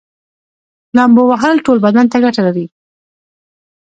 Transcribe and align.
لامبو 0.95 1.23
وهل 1.31 1.55
ټول 1.65 1.77
بدن 1.85 2.05
ته 2.11 2.17
ګټه 2.25 2.41
لري 2.47 2.65